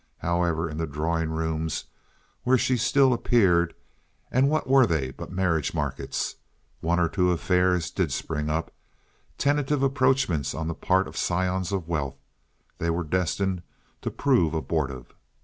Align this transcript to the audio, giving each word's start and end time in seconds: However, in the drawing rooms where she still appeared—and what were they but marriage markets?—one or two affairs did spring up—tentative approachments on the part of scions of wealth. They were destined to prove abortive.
However, 0.17 0.67
in 0.67 0.77
the 0.77 0.87
drawing 0.87 1.29
rooms 1.29 1.83
where 2.41 2.57
she 2.57 2.75
still 2.75 3.13
appeared—and 3.13 4.49
what 4.49 4.67
were 4.67 4.87
they 4.87 5.11
but 5.11 5.31
marriage 5.31 5.75
markets?—one 5.75 6.99
or 6.99 7.07
two 7.07 7.29
affairs 7.29 7.91
did 7.91 8.11
spring 8.11 8.49
up—tentative 8.49 9.83
approachments 9.83 10.55
on 10.55 10.67
the 10.67 10.73
part 10.73 11.07
of 11.07 11.15
scions 11.17 11.71
of 11.71 11.87
wealth. 11.87 12.17
They 12.79 12.89
were 12.89 13.03
destined 13.03 13.61
to 14.01 14.09
prove 14.09 14.55
abortive. 14.55 15.13